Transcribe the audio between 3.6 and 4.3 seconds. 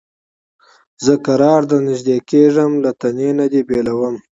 بېلومه